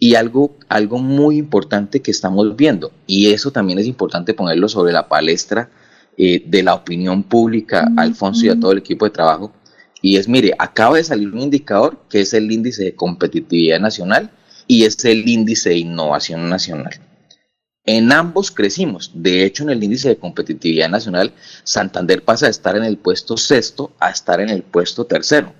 Y 0.00 0.14
algo, 0.14 0.56
algo 0.68 0.98
muy 0.98 1.38
importante 1.38 2.00
que 2.00 2.10
estamos 2.10 2.56
viendo, 2.56 2.92
y 3.06 3.32
eso 3.32 3.50
también 3.50 3.78
es 3.80 3.86
importante 3.86 4.34
ponerlo 4.34 4.68
sobre 4.68 4.92
la 4.92 5.08
palestra 5.08 5.70
eh, 6.16 6.42
de 6.46 6.62
la 6.62 6.74
opinión 6.74 7.24
pública, 7.24 7.88
Alfonso 7.96 8.46
y 8.46 8.48
a 8.48 8.58
todo 8.58 8.72
el 8.72 8.78
equipo 8.78 9.04
de 9.04 9.10
trabajo, 9.10 9.52
y 10.00 10.16
es, 10.16 10.28
mire, 10.28 10.54
acaba 10.58 10.96
de 10.96 11.04
salir 11.04 11.28
un 11.32 11.40
indicador 11.40 12.00
que 12.08 12.20
es 12.20 12.32
el 12.32 12.50
índice 12.50 12.84
de 12.84 12.94
competitividad 12.94 13.80
nacional 13.80 14.30
y 14.68 14.84
es 14.84 15.04
el 15.04 15.28
índice 15.28 15.70
de 15.70 15.78
innovación 15.78 16.48
nacional. 16.48 17.00
En 17.84 18.12
ambos 18.12 18.52
crecimos. 18.52 19.10
De 19.14 19.44
hecho, 19.44 19.64
en 19.64 19.70
el 19.70 19.82
índice 19.82 20.10
de 20.10 20.18
competitividad 20.18 20.88
nacional, 20.88 21.32
Santander 21.64 22.22
pasa 22.22 22.46
de 22.46 22.50
estar 22.50 22.76
en 22.76 22.84
el 22.84 22.98
puesto 22.98 23.36
sexto 23.36 23.90
a 23.98 24.10
estar 24.10 24.40
en 24.40 24.50
el 24.50 24.62
puesto 24.62 25.06
tercero 25.06 25.52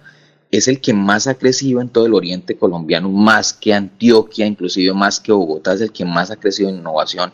es 0.50 0.68
el 0.68 0.80
que 0.80 0.94
más 0.94 1.26
ha 1.26 1.34
crecido 1.34 1.80
en 1.80 1.88
todo 1.88 2.06
el 2.06 2.14
oriente 2.14 2.56
colombiano, 2.56 3.10
más 3.10 3.52
que 3.52 3.74
Antioquia, 3.74 4.46
inclusive 4.46 4.92
más 4.94 5.20
que 5.20 5.32
Bogotá, 5.32 5.74
es 5.74 5.80
el 5.80 5.92
que 5.92 6.04
más 6.04 6.30
ha 6.30 6.36
crecido 6.36 6.70
en 6.70 6.76
innovación 6.76 7.32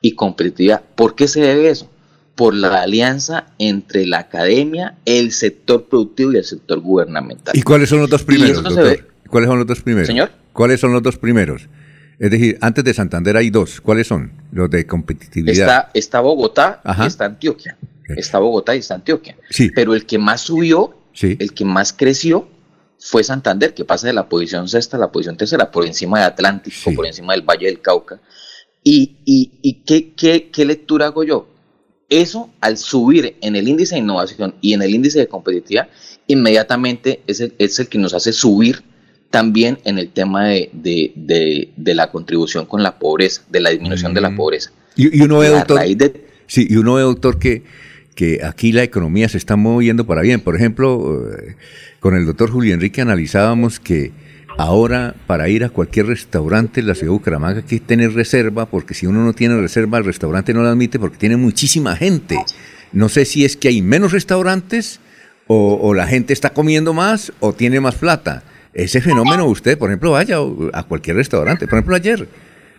y 0.00 0.14
competitividad. 0.14 0.82
¿Por 0.94 1.14
qué 1.14 1.28
se 1.28 1.40
debe 1.40 1.70
eso? 1.70 1.88
Por 2.34 2.54
la 2.54 2.82
alianza 2.82 3.48
entre 3.58 4.06
la 4.06 4.20
academia, 4.20 4.96
el 5.04 5.32
sector 5.32 5.88
productivo 5.88 6.32
y 6.32 6.36
el 6.36 6.44
sector 6.44 6.80
gubernamental. 6.80 7.56
¿Y 7.56 7.62
cuáles 7.62 7.88
son 7.88 8.00
los 8.00 8.10
dos 8.10 8.22
primeros, 8.22 8.62
doctor? 8.62 9.11
¿Cuáles 9.32 9.48
son 9.48 9.56
los 9.56 9.66
dos 9.66 9.80
primeros? 9.80 10.06
Señor. 10.06 10.30
¿Cuáles 10.52 10.78
son 10.78 10.92
los 10.92 11.02
dos 11.02 11.16
primeros? 11.16 11.66
Es 12.18 12.30
decir, 12.30 12.58
antes 12.60 12.84
de 12.84 12.92
Santander 12.92 13.38
hay 13.38 13.48
dos. 13.48 13.80
¿Cuáles 13.80 14.06
son 14.06 14.30
los 14.52 14.68
de 14.68 14.86
competitividad? 14.86 15.88
Está, 15.94 16.20
Bogotá 16.20 16.82
y 17.02 17.06
está 17.06 17.24
Antioquia. 17.24 17.78
Está 18.14 18.40
Bogotá 18.40 18.76
y 18.76 18.80
está 18.80 18.96
Antioquia. 18.96 19.38
Sí. 19.48 19.70
Pero 19.74 19.94
el 19.94 20.04
que 20.04 20.18
más 20.18 20.42
subió, 20.42 20.94
el 21.18 21.54
que 21.54 21.64
más 21.64 21.94
creció, 21.94 22.46
fue 22.98 23.24
Santander, 23.24 23.72
que 23.72 23.86
pasa 23.86 24.06
de 24.06 24.12
la 24.12 24.28
posición 24.28 24.68
sexta 24.68 24.98
a 24.98 25.00
la 25.00 25.10
posición 25.10 25.38
tercera, 25.38 25.70
por 25.70 25.86
encima 25.86 26.18
de 26.18 26.26
Atlántico, 26.26 26.92
por 26.94 27.06
encima 27.06 27.32
del 27.32 27.40
Valle 27.40 27.68
del 27.68 27.80
Cauca. 27.80 28.20
¿Y, 28.84 29.16
y, 29.24 29.82
qué, 29.86 30.12
qué, 30.12 30.50
qué, 30.50 30.66
lectura 30.66 31.06
hago 31.06 31.24
yo? 31.24 31.48
Eso, 32.10 32.50
al 32.60 32.76
subir 32.76 33.38
en 33.40 33.56
el 33.56 33.66
índice 33.66 33.94
de 33.94 34.02
innovación 34.02 34.56
y 34.60 34.74
en 34.74 34.82
el 34.82 34.94
índice 34.94 35.20
de 35.20 35.26
competitividad, 35.26 35.88
inmediatamente 36.26 37.22
es 37.26 37.40
el, 37.40 37.54
es 37.58 37.80
el 37.80 37.88
que 37.88 37.96
nos 37.96 38.12
hace 38.12 38.34
subir 38.34 38.91
también 39.32 39.78
en 39.84 39.98
el 39.98 40.10
tema 40.10 40.44
de, 40.44 40.70
de, 40.72 41.70
de, 41.76 41.94
la 41.94 42.10
contribución 42.12 42.66
con 42.66 42.82
la 42.84 42.98
pobreza, 43.00 43.42
de 43.50 43.60
la 43.60 43.70
disminución 43.70 44.14
de 44.14 44.20
la 44.20 44.30
mm. 44.30 44.36
pobreza. 44.36 44.70
Y, 44.94 45.22
uno 45.22 45.38
ve, 45.38 45.48
doctor, 45.48 45.80
sí, 46.46 46.66
y 46.68 46.76
uno 46.76 46.94
ve, 46.94 47.02
doctor, 47.02 47.38
que, 47.38 47.64
que 48.14 48.40
aquí 48.44 48.72
la 48.72 48.82
economía 48.82 49.28
se 49.28 49.38
está 49.38 49.56
moviendo 49.56 50.06
para 50.06 50.22
bien. 50.22 50.40
Por 50.40 50.54
ejemplo, 50.54 51.28
eh, 51.30 51.56
con 51.98 52.14
el 52.14 52.26
doctor 52.26 52.50
Julio 52.50 52.74
Enrique 52.74 53.00
analizábamos 53.00 53.80
que 53.80 54.12
ahora 54.58 55.14
para 55.26 55.48
ir 55.48 55.64
a 55.64 55.70
cualquier 55.70 56.06
restaurante 56.06 56.80
en 56.80 56.88
la 56.88 56.94
ciudad 56.94 57.08
de 57.08 57.18
Bucaramanga 57.18 57.56
hay 57.60 57.62
que 57.64 57.80
tener 57.80 58.12
reserva, 58.12 58.66
porque 58.66 58.92
si 58.92 59.06
uno 59.06 59.24
no 59.24 59.32
tiene 59.32 59.58
reserva, 59.58 59.96
el 59.98 60.04
restaurante 60.04 60.52
no 60.52 60.62
la 60.62 60.70
admite 60.70 60.98
porque 60.98 61.16
tiene 61.16 61.36
muchísima 61.36 61.96
gente. 61.96 62.36
No 62.92 63.08
sé 63.08 63.24
si 63.24 63.46
es 63.46 63.56
que 63.56 63.68
hay 63.68 63.80
menos 63.80 64.12
restaurantes 64.12 65.00
o, 65.46 65.92
la 65.94 66.06
gente 66.06 66.32
está 66.32 66.50
comiendo 66.50 66.94
más 66.94 67.32
o 67.40 67.52
tiene 67.52 67.80
más 67.80 67.96
plata. 67.96 68.42
Ese 68.74 69.00
fenómeno 69.00 69.46
usted, 69.46 69.76
por 69.76 69.90
ejemplo, 69.90 70.12
vaya 70.12 70.36
a 70.72 70.82
cualquier 70.84 71.16
restaurante. 71.16 71.66
Por 71.66 71.78
ejemplo, 71.78 71.94
ayer, 71.94 72.28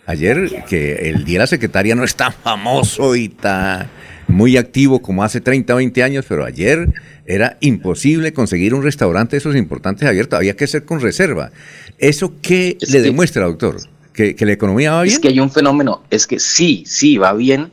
ayer 0.06 0.64
que 0.68 1.10
el 1.10 1.24
Día 1.24 1.36
de 1.36 1.44
la 1.44 1.48
Secretaria 1.48 1.96
no 1.96 2.04
es 2.04 2.16
tan 2.16 2.34
famoso 2.34 3.16
y 3.16 3.30
tan 3.30 3.90
muy 4.28 4.58
activo 4.58 5.02
como 5.02 5.24
hace 5.24 5.42
30 5.42 5.74
o 5.74 5.78
20 5.78 6.04
años, 6.04 6.26
pero 6.28 6.46
ayer 6.46 6.90
era 7.26 7.58
imposible 7.62 8.34
conseguir 8.34 8.74
un 8.74 8.84
restaurante 8.84 9.32
de 9.32 9.38
esos 9.38 9.56
importantes 9.56 10.08
abierto, 10.08 10.36
había 10.36 10.56
que 10.56 10.68
ser 10.68 10.86
con 10.86 11.00
reserva. 11.00 11.52
¿Eso 12.00 12.34
qué 12.42 12.78
le 12.92 13.02
demuestra, 13.02 13.46
doctor? 13.46 13.78
¿Que, 14.14 14.36
la 14.40 14.52
economía 14.52 14.94
va 14.94 15.04
bien? 15.04 15.14
Es 15.14 15.20
que 15.20 15.30
hay 15.30 15.40
un 15.40 15.52
fenómeno, 15.52 16.04
es 16.10 16.28
que 16.28 16.40
sí, 16.40 16.84
sí, 16.86 17.18
va 17.18 17.34
bien, 17.34 17.72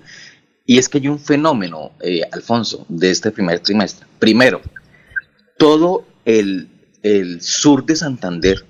y 0.66 0.78
es 0.78 0.88
que 0.88 0.98
hay 0.98 1.08
un 1.08 1.18
fenómeno, 1.18 1.92
eh, 2.02 2.22
Alfonso, 2.32 2.86
de 2.88 3.10
este 3.10 3.30
primer 3.30 3.60
trimestre. 3.60 4.06
Primero, 4.18 4.60
todo 5.58 6.06
el, 6.24 6.68
sur 7.40 7.84
de 7.84 7.96
Santander, 7.96 8.64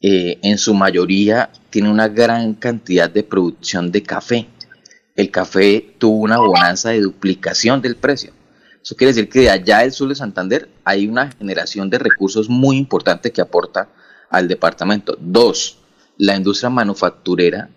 eh, 0.00 0.38
en 0.42 0.58
su 0.58 0.74
mayoría, 0.74 1.50
tiene 1.70 1.90
una 1.90 2.08
gran 2.08 2.54
cantidad 2.54 3.10
de 3.10 3.22
producción 3.22 3.90
de 3.90 4.02
café. 4.02 4.46
El 5.16 5.30
café 5.30 5.94
tuvo 5.98 6.18
una 6.18 6.38
bonanza 6.38 6.90
de 6.90 7.00
duplicación 7.00 7.82
del 7.82 7.96
precio. 7.96 8.32
Eso 8.82 8.94
quiere 8.96 9.12
decir 9.12 9.28
que 9.28 9.40
de 9.40 9.50
allá 9.50 9.80
del 9.80 9.92
sur 9.92 10.08
de 10.08 10.14
Santander 10.14 10.68
hay 10.84 11.06
una 11.08 11.30
generación 11.32 11.90
de 11.90 11.98
recursos 11.98 12.48
muy 12.48 12.76
importante 12.76 13.32
que 13.32 13.40
aporta 13.40 13.88
al 14.30 14.46
departamento. 14.48 15.16
Dos, 15.20 15.78
la 16.16 16.36
industria 16.36 16.70
manufacturera 16.70 17.68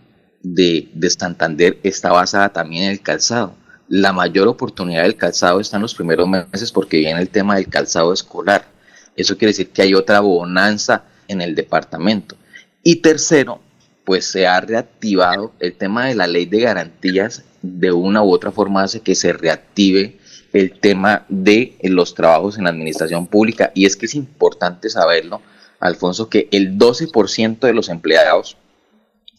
de, 0.44 0.90
Santander 1.10 1.80
está 1.84 2.12
basada 2.12 2.50
también 2.50 2.84
en 2.84 2.92
el 2.92 3.02
calzado. 3.02 3.56
La 3.88 4.14
mayor 4.14 4.48
oportunidad 4.48 5.04
del 5.04 5.18
calzado 5.18 5.60
está 5.60 5.78
en 5.78 5.82
los 5.82 5.96
primeros 5.96 6.28
meses 6.28 6.72
porque 6.72 6.98
viene 6.98 7.20
el 7.20 7.30
tema 7.30 7.56
del 7.56 7.68
calzado 7.68 8.14
escolar. 8.14 8.71
Eso 9.16 9.38
quiere 9.38 9.52
decir 9.52 9.70
que 9.70 9.82
hay 9.82 9.94
otra 9.94 10.20
bonanza 10.20 11.04
en 11.28 11.42
el 11.42 11.56
departamento. 11.56 12.36
Y 12.84 12.98
tercero, 12.98 13.62
pues 14.06 14.26
se 14.26 14.48
ha 14.48 14.60
reactivado 14.60 15.54
el 15.60 15.74
tema 15.74 16.08
de 16.08 16.16
la 16.16 16.28
ley 16.28 16.46
de 16.46 16.62
garantías 16.62 17.44
de 17.62 17.92
una 17.92 18.24
u 18.24 18.32
otra 18.32 18.52
forma 18.52 18.84
hace 18.84 19.02
que 19.02 19.16
se 19.16 19.34
reactive 19.34 20.18
el 20.54 20.80
tema 20.80 21.26
de 21.30 21.78
los 21.84 22.14
trabajos 22.14 22.58
en 22.58 22.66
la 22.66 22.72
administración 22.72 23.28
pública. 23.28 23.72
Y 23.74 23.86
es 23.86 23.96
que 23.96 24.08
es 24.08 24.16
importante 24.16 24.90
saberlo, 24.90 25.42
Alfonso, 25.80 26.30
que 26.30 26.48
el 26.52 26.78
12% 26.78 27.60
de 27.60 27.74
los 27.74 27.90
empleados 27.90 28.58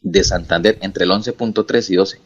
de 0.03 0.25
Santander, 0.25 0.79
entre 0.81 1.05
el 1.05 1.11
11.3 1.11 1.91
y 1.91 1.97
12, 1.97 2.19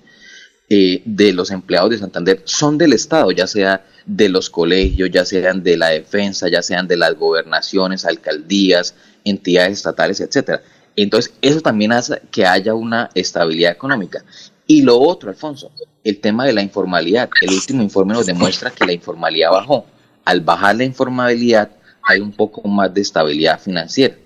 eh, 0.69 1.03
de 1.05 1.33
los 1.33 1.51
empleados 1.51 1.91
de 1.91 1.99
Santander 1.99 2.43
son 2.45 2.77
del 2.77 2.93
Estado, 2.93 3.31
ya 3.31 3.47
sea 3.47 3.85
de 4.05 4.29
los 4.29 4.51
colegios, 4.51 5.11
ya 5.11 5.25
sean 5.25 5.63
de 5.63 5.77
la 5.77 5.91
defensa, 5.91 6.49
ya 6.49 6.63
sean 6.63 6.89
de 6.89 6.97
las 6.97 7.15
gobernaciones, 7.15 8.05
alcaldías, 8.05 8.95
entidades 9.25 9.79
estatales, 9.79 10.21
etcétera. 10.21 10.63
Entonces, 10.97 11.33
eso 11.43 11.61
también 11.61 11.93
hace 11.93 12.21
que 12.31 12.47
haya 12.47 12.75
una 12.75 13.11
estabilidad 13.15 13.73
económica. 13.73 14.25
Y 14.67 14.83
lo 14.83 14.99
otro, 14.99 15.31
Alfonso, 15.31 15.71
el 16.03 16.21
tema 16.21 16.45
de 16.45 16.53
la 16.53 16.63
informalidad. 16.63 17.29
El 17.41 17.51
último 17.51 17.83
informe 17.83 18.15
nos 18.15 18.27
demuestra 18.27 18.71
que 18.71 18.87
la 18.87 18.93
informalidad 18.93 19.51
bajó. 19.51 19.87
Al 20.25 20.41
bajar 20.41 20.77
la 20.77 20.85
informalidad 20.85 21.71
hay 22.03 22.21
un 22.21 22.33
poco 22.33 22.67
más 22.69 22.93
de 22.95 23.01
estabilidad 23.01 23.61
financiera. 23.61 24.17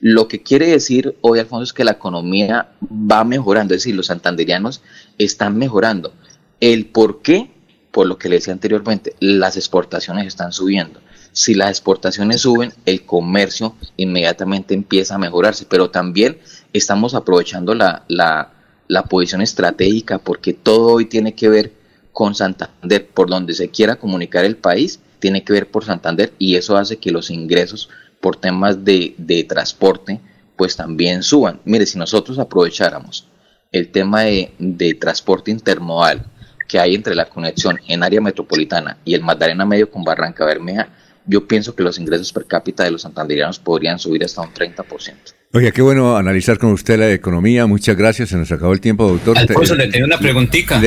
Lo 0.00 0.28
que 0.28 0.42
quiere 0.42 0.66
decir 0.66 1.16
hoy, 1.20 1.38
Alfonso, 1.38 1.64
es 1.64 1.72
que 1.72 1.84
la 1.84 1.92
economía 1.92 2.70
va 2.82 3.24
mejorando, 3.24 3.74
es 3.74 3.82
decir, 3.82 3.94
los 3.94 4.06
santanderianos 4.06 4.82
están 5.18 5.56
mejorando. 5.58 6.12
El 6.60 6.86
por 6.86 7.22
qué, 7.22 7.50
por 7.90 8.06
lo 8.06 8.18
que 8.18 8.28
le 8.28 8.36
decía 8.36 8.52
anteriormente, 8.52 9.14
las 9.20 9.56
exportaciones 9.56 10.26
están 10.26 10.52
subiendo. 10.52 11.00
Si 11.32 11.54
las 11.54 11.70
exportaciones 11.70 12.40
suben, 12.40 12.72
el 12.86 13.04
comercio 13.04 13.76
inmediatamente 13.96 14.74
empieza 14.74 15.14
a 15.14 15.18
mejorarse, 15.18 15.66
pero 15.68 15.90
también 15.90 16.38
estamos 16.72 17.14
aprovechando 17.14 17.74
la, 17.74 18.04
la 18.08 18.52
la 18.90 19.04
posición 19.04 19.40
estratégica, 19.40 20.18
porque 20.18 20.52
todo 20.52 20.94
hoy 20.94 21.04
tiene 21.04 21.32
que 21.32 21.48
ver 21.48 21.72
con 22.12 22.34
Santander, 22.34 23.06
por 23.06 23.30
donde 23.30 23.54
se 23.54 23.68
quiera 23.68 23.94
comunicar 23.94 24.44
el 24.44 24.56
país, 24.56 24.98
tiene 25.20 25.44
que 25.44 25.52
ver 25.52 25.70
por 25.70 25.84
Santander 25.84 26.32
y 26.40 26.56
eso 26.56 26.76
hace 26.76 26.96
que 26.96 27.12
los 27.12 27.30
ingresos 27.30 27.88
por 28.20 28.36
temas 28.36 28.84
de, 28.84 29.14
de 29.18 29.44
transporte 29.44 30.20
pues 30.56 30.76
también 30.76 31.22
suban. 31.22 31.60
Mire, 31.64 31.86
si 31.86 31.98
nosotros 31.98 32.38
aprovecháramos 32.38 33.26
el 33.72 33.88
tema 33.88 34.22
de, 34.22 34.52
de 34.58 34.94
transporte 34.94 35.50
intermodal 35.50 36.26
que 36.68 36.78
hay 36.78 36.94
entre 36.94 37.14
la 37.14 37.24
conexión 37.28 37.80
en 37.88 38.02
área 38.02 38.20
metropolitana 38.20 38.98
y 39.04 39.14
el 39.14 39.22
Magdalena 39.22 39.64
Medio 39.64 39.90
con 39.90 40.04
Barranca 40.04 40.44
Bermeja, 40.44 40.88
yo 41.24 41.46
pienso 41.46 41.74
que 41.74 41.82
los 41.82 41.98
ingresos 41.98 42.32
per 42.32 42.44
cápita 42.46 42.84
de 42.84 42.90
los 42.90 43.02
santanderianos 43.02 43.58
podrían 43.58 43.98
subir 43.98 44.24
hasta 44.24 44.42
un 44.42 44.52
30%. 44.52 45.14
Oye, 45.52 45.72
qué 45.72 45.82
bueno 45.82 46.16
analizar 46.16 46.58
con 46.58 46.72
usted 46.72 46.98
la 46.98 47.10
economía. 47.10 47.66
Muchas 47.66 47.96
gracias. 47.96 48.28
Se 48.28 48.36
nos 48.36 48.52
acabó 48.52 48.72
el 48.72 48.80
tiempo, 48.80 49.08
doctor. 49.08 49.36
Alfonso, 49.38 49.74
le 49.74 49.88
tengo 49.88 50.06
una 50.06 50.18
preguntita. 50.18 50.80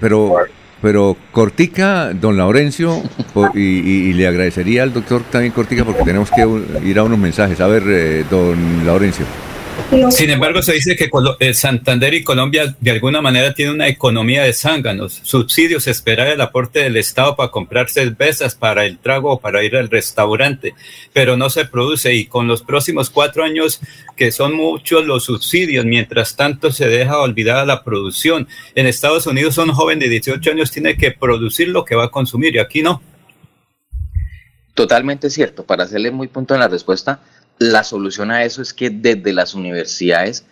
pero, 0.00 0.36
pero 0.82 1.16
Cortica, 1.32 2.12
don 2.12 2.36
Laurencio, 2.36 3.02
y, 3.54 4.12
le 4.12 4.26
agradecería 4.26 4.82
al 4.82 4.92
doctor 4.92 5.22
también 5.30 5.52
Cortica 5.52 5.84
porque 5.84 6.02
tenemos 6.02 6.30
que 6.30 6.46
ir 6.86 6.98
a 6.98 7.04
unos 7.04 7.18
mensajes. 7.18 7.60
A 7.60 7.66
ver, 7.66 7.82
eh, 7.86 8.24
don 8.30 8.84
Laurencio. 8.84 9.24
Sin 10.10 10.30
embargo, 10.30 10.62
se 10.62 10.72
dice 10.72 10.96
que 10.96 11.08
eh, 11.38 11.54
Santander 11.54 12.12
y 12.14 12.24
Colombia 12.24 12.74
de 12.80 12.90
alguna 12.90 13.20
manera 13.20 13.54
tienen 13.54 13.74
una 13.74 13.88
economía 13.88 14.42
de 14.42 14.52
zánganos, 14.52 15.20
subsidios, 15.22 15.86
esperar 15.86 16.28
el 16.28 16.40
aporte 16.40 16.80
del 16.80 16.96
Estado 16.96 17.36
para 17.36 17.50
comprar 17.50 17.88
cervezas, 17.88 18.54
para 18.54 18.84
el 18.84 18.98
trago 18.98 19.32
o 19.32 19.40
para 19.40 19.62
ir 19.62 19.76
al 19.76 19.88
restaurante, 19.88 20.74
pero 21.12 21.36
no 21.36 21.50
se 21.50 21.66
produce 21.66 22.14
y 22.14 22.26
con 22.26 22.48
los 22.48 22.62
próximos 22.62 23.10
cuatro 23.10 23.44
años, 23.44 23.80
que 24.16 24.32
son 24.32 24.54
muchos 24.54 25.06
los 25.06 25.24
subsidios, 25.24 25.84
mientras 25.84 26.36
tanto 26.36 26.72
se 26.72 26.88
deja 26.88 27.20
olvidada 27.20 27.64
la 27.64 27.84
producción. 27.84 28.48
En 28.74 28.86
Estados 28.86 29.26
Unidos 29.26 29.58
un 29.58 29.70
joven 29.70 29.98
de 29.98 30.08
18 30.08 30.50
años 30.50 30.70
tiene 30.70 30.96
que 30.96 31.12
producir 31.12 31.68
lo 31.68 31.84
que 31.84 31.94
va 31.94 32.06
a 32.06 32.10
consumir 32.10 32.56
y 32.56 32.58
aquí 32.58 32.82
no. 32.82 33.02
Totalmente 34.74 35.30
cierto. 35.30 35.64
Para 35.64 35.84
hacerle 35.84 36.10
muy 36.10 36.28
punto 36.28 36.52
en 36.52 36.60
la 36.60 36.68
respuesta, 36.68 37.20
la 37.58 37.84
solución 37.84 38.30
a 38.30 38.44
eso 38.44 38.62
es 38.62 38.72
que 38.72 38.90
desde 38.90 39.32
las 39.32 39.54
universidades 39.54 40.44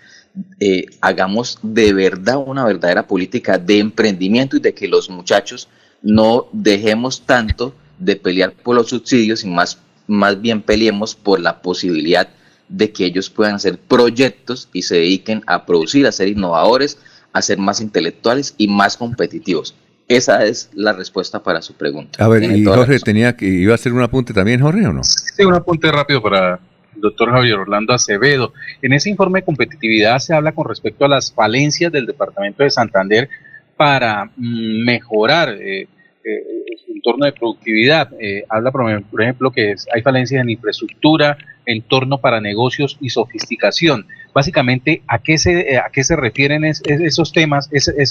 eh, 0.58 0.86
hagamos 1.00 1.58
de 1.62 1.92
verdad 1.92 2.38
una 2.44 2.64
verdadera 2.64 3.06
política 3.06 3.58
de 3.58 3.78
emprendimiento 3.78 4.56
y 4.56 4.60
de 4.60 4.74
que 4.74 4.88
los 4.88 5.08
muchachos 5.08 5.68
no 6.02 6.46
dejemos 6.52 7.22
tanto 7.22 7.74
de 7.98 8.16
pelear 8.16 8.52
por 8.52 8.74
los 8.76 8.88
subsidios 8.88 9.44
y 9.44 9.48
más, 9.48 9.78
más 10.06 10.40
bien 10.40 10.60
peleemos 10.60 11.14
por 11.14 11.40
la 11.40 11.62
posibilidad 11.62 12.28
de 12.68 12.90
que 12.90 13.04
ellos 13.04 13.30
puedan 13.30 13.54
hacer 13.54 13.78
proyectos 13.78 14.68
y 14.72 14.82
se 14.82 14.96
dediquen 14.96 15.42
a 15.46 15.66
producir, 15.66 16.06
a 16.06 16.12
ser 16.12 16.28
innovadores, 16.28 16.98
a 17.32 17.42
ser 17.42 17.58
más 17.58 17.80
intelectuales 17.80 18.54
y 18.58 18.68
más 18.68 18.96
competitivos. 18.96 19.74
Esa 20.08 20.44
es 20.44 20.70
la 20.74 20.92
respuesta 20.92 21.42
para 21.42 21.62
su 21.62 21.74
pregunta. 21.74 22.22
A 22.22 22.28
ver, 22.28 22.42
y 22.42 22.64
Jorge 22.64 22.98
tenía 22.98 23.36
que 23.36 23.46
iba 23.46 23.72
a 23.72 23.76
hacer 23.76 23.92
un 23.92 24.02
apunte 24.02 24.34
también, 24.34 24.60
Jorge, 24.60 24.86
¿o 24.86 24.92
no? 24.92 25.02
Sí, 25.04 25.44
un 25.44 25.54
apunte 25.54 25.90
rápido 25.90 26.22
para 26.22 26.60
doctor 27.04 27.30
Javier 27.30 27.56
Orlando 27.56 27.92
Acevedo. 27.92 28.52
En 28.82 28.92
ese 28.92 29.10
informe 29.10 29.40
de 29.40 29.44
competitividad 29.44 30.18
se 30.18 30.34
habla 30.34 30.52
con 30.52 30.66
respecto 30.66 31.04
a 31.04 31.08
las 31.08 31.32
falencias 31.32 31.92
del 31.92 32.06
departamento 32.06 32.62
de 32.62 32.70
Santander 32.70 33.28
para 33.76 34.24
mm, 34.24 34.84
mejorar 34.84 35.50
eh, 35.50 35.86
eh, 36.24 36.42
su 36.84 36.92
entorno 36.92 37.26
de 37.26 37.32
productividad. 37.32 38.08
Eh, 38.18 38.44
habla, 38.48 38.72
por 38.72 39.22
ejemplo, 39.22 39.50
que 39.50 39.74
hay 39.94 40.02
falencias 40.02 40.40
en 40.40 40.50
infraestructura, 40.50 41.36
entorno 41.66 42.18
para 42.18 42.40
negocios 42.40 42.96
y 43.00 43.10
sofisticación. 43.10 44.06
Básicamente, 44.32 45.02
¿a 45.06 45.18
qué 45.18 45.38
se, 45.38 45.78
a 45.78 45.90
qué 45.92 46.02
se 46.02 46.16
refieren 46.16 46.64
esos 46.64 47.32
temas? 47.32 47.70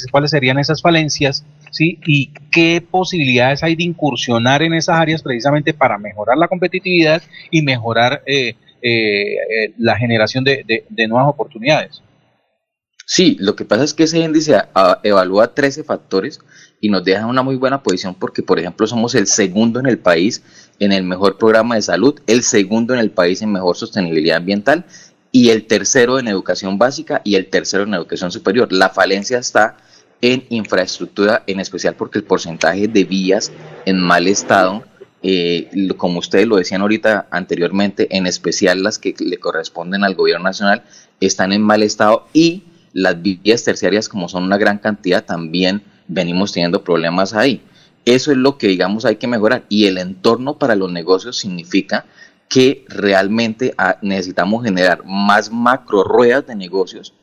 ¿Cuáles 0.10 0.32
serían 0.32 0.58
esas 0.58 0.82
falencias? 0.82 1.46
¿sí? 1.72 2.00
¿Y 2.06 2.32
qué 2.52 2.82
posibilidades 2.90 3.64
hay 3.64 3.76
de 3.76 3.84
incursionar 3.84 4.62
en 4.62 4.74
esas 4.74 4.98
áreas 5.00 5.22
precisamente 5.22 5.74
para 5.74 5.98
mejorar 5.98 6.38
la 6.38 6.48
competitividad 6.48 7.22
y 7.52 7.62
mejorar 7.62 8.22
eh, 8.26 8.56
eh, 8.86 9.74
la 9.78 9.98
generación 9.98 10.44
de, 10.44 10.86
nuevas 11.08 11.30
oportunidades. 11.30 12.04
Sí, 13.06 13.38
lo 13.40 13.56
que 13.56 13.64
pasa 13.66 13.84
es 13.84 13.94
que 13.94 14.04
ese 14.04 14.20
índice 14.20 14.62
evalúa 15.04 15.54
13 15.54 15.84
factores 15.84 16.40
y 16.82 16.90
nos 16.90 17.04
deja 17.04 17.26
una 17.26 17.44
muy 17.44 17.56
buena 17.56 17.82
posición 17.82 18.14
porque, 18.14 18.44
por 18.44 18.60
ejemplo, 18.60 18.86
somos 18.86 19.16
el 19.16 19.28
segundo 19.28 19.80
en 19.80 19.86
el 19.86 20.00
país 20.00 20.44
en 20.80 20.92
el 20.92 21.04
mejor 21.04 21.38
programa 21.38 21.76
de 21.76 21.82
salud, 21.82 22.20
el 22.28 22.44
segundo 22.44 22.94
en 22.94 23.00
el 23.00 23.12
país 23.12 23.42
en 23.42 23.54
mejor 23.54 23.78
sostenibilidad 23.78 24.38
ambiental 24.38 24.86
y 25.32 25.50
el 25.50 25.66
tercero 25.66 26.20
en 26.20 26.28
educación 26.28 26.78
básica 26.78 27.22
y 27.24 27.36
el 27.36 27.48
tercero 27.48 27.84
en 27.84 27.94
educación 27.94 28.32
superior. 28.32 28.72
La 28.72 28.90
falencia 28.90 29.38
está 29.38 29.78
en 30.22 30.46
infraestructura, 30.50 31.44
en 31.48 31.60
especial 31.60 31.96
porque 31.96 32.20
el 32.20 32.26
porcentaje 32.26 32.88
de 32.88 33.04
vías 33.04 33.52
en 33.86 34.00
mal 34.00 34.28
estado 34.28 34.84
eh, 35.24 35.70
como 35.98 36.20
ustedes 36.20 36.48
lo 36.48 36.58
decían 36.58 36.82
ahorita 36.82 37.28
anteriormente, 37.32 38.16
en 38.16 38.28
especial 38.28 38.84
las 38.84 39.00
que 39.00 39.16
le 39.18 39.38
corresponden 39.38 40.04
al 40.04 40.16
gobierno 40.16 40.44
nacional, 40.44 40.84
están 41.22 41.54
en 41.54 41.62
mal 41.62 41.82
estado 41.82 42.28
y 42.34 42.64
las 42.92 43.22
vías 43.22 43.64
terciarias, 43.64 44.10
como 44.10 44.30
son 44.30 44.44
una 44.44 44.58
gran 44.58 44.78
cantidad, 44.78 45.24
también 45.24 45.82
venimos 46.08 46.52
teniendo 46.52 46.84
problemas 46.84 47.34
ahí. 47.34 47.62
Eso 48.06 48.32
es 48.32 48.38
lo 48.38 48.58
que, 48.58 48.68
digamos, 48.68 49.06
hay 49.06 49.16
que 49.16 49.28
mejorar. 49.28 49.64
Y 49.70 49.86
el 49.86 49.98
entorno 49.98 50.58
para 50.60 50.76
los 50.76 50.92
negocios 50.92 51.38
significa 51.38 52.06
que 52.50 52.86
realmente 52.90 53.74
ah, 53.78 53.98
necesitamos 54.02 54.64
generar 54.64 55.04
más 55.06 55.52
macro 55.52 56.04
ruedas 56.04 56.46
de 56.46 56.56
negocios 56.56 57.14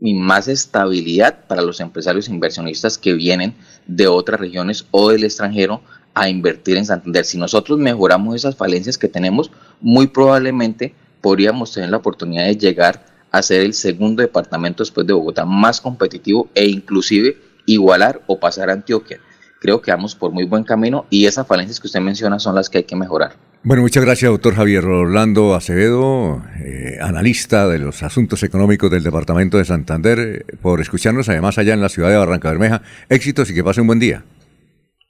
y 0.00 0.14
más 0.14 0.46
estabilidad 0.46 1.46
para 1.46 1.62
los 1.62 1.80
empresarios 1.80 2.28
inversionistas 2.28 2.96
que 2.96 3.14
vienen 3.14 3.54
de 3.86 4.06
otras 4.06 4.38
regiones 4.40 4.86
o 4.92 5.10
del 5.10 5.24
extranjero 5.24 5.82
a 6.18 6.28
invertir 6.28 6.76
en 6.76 6.84
Santander. 6.84 7.24
Si 7.24 7.38
nosotros 7.38 7.78
mejoramos 7.78 8.34
esas 8.34 8.56
falencias 8.56 8.98
que 8.98 9.08
tenemos, 9.08 9.50
muy 9.80 10.08
probablemente 10.08 10.94
podríamos 11.20 11.72
tener 11.72 11.90
la 11.90 11.98
oportunidad 11.98 12.46
de 12.46 12.56
llegar 12.56 13.04
a 13.30 13.42
ser 13.42 13.60
el 13.60 13.74
segundo 13.74 14.22
departamento 14.22 14.82
después 14.82 15.06
de 15.06 15.12
Bogotá 15.12 15.44
más 15.44 15.80
competitivo 15.80 16.48
e 16.54 16.66
inclusive 16.66 17.36
igualar 17.66 18.22
o 18.26 18.40
pasar 18.40 18.70
a 18.70 18.72
Antioquia. 18.72 19.20
Creo 19.60 19.80
que 19.80 19.90
vamos 19.90 20.14
por 20.14 20.32
muy 20.32 20.44
buen 20.44 20.64
camino 20.64 21.06
y 21.10 21.26
esas 21.26 21.46
falencias 21.46 21.80
que 21.80 21.86
usted 21.86 22.00
menciona 22.00 22.38
son 22.38 22.54
las 22.54 22.68
que 22.70 22.78
hay 22.78 22.84
que 22.84 22.96
mejorar. 22.96 23.36
Bueno, 23.62 23.82
muchas 23.82 24.04
gracias, 24.04 24.30
doctor 24.30 24.54
Javier 24.54 24.84
Orlando 24.84 25.54
Acevedo, 25.54 26.42
eh, 26.60 26.96
analista 27.00 27.66
de 27.66 27.78
los 27.78 28.02
asuntos 28.04 28.42
económicos 28.44 28.90
del 28.90 29.02
Departamento 29.02 29.58
de 29.58 29.64
Santander, 29.64 30.18
eh, 30.18 30.56
por 30.62 30.80
escucharnos 30.80 31.28
además 31.28 31.58
allá 31.58 31.74
en 31.74 31.80
la 31.80 31.88
ciudad 31.88 32.08
de 32.08 32.16
Barranca 32.16 32.50
Bermeja. 32.50 32.82
Éxitos 33.08 33.50
y 33.50 33.54
que 33.54 33.64
pase 33.64 33.80
un 33.80 33.88
buen 33.88 33.98
día. 33.98 34.24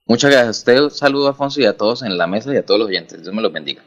Muchas 0.08 0.30
gracias 0.30 0.46
a 0.48 0.50
usted, 0.50 0.88
saludo 0.88 1.28
Alfonso 1.28 1.60
y 1.60 1.66
a 1.66 1.76
todos 1.76 2.02
en 2.02 2.16
la 2.16 2.26
mesa 2.26 2.52
y 2.54 2.56
a 2.56 2.64
todos 2.64 2.80
los 2.80 2.88
oyentes. 2.88 3.22
Dios 3.22 3.34
me 3.34 3.42
los 3.42 3.52
bendiga. 3.52 3.86